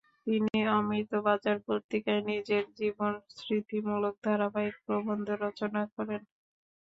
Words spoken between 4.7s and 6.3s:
প্রবন্ধ রচনা করেন।